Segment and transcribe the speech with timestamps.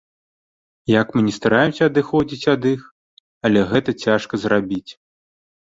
[1.01, 2.81] Як мы ні стараемся адыходзіць ад іх,
[3.49, 4.87] але гэта цяжка зрабіць.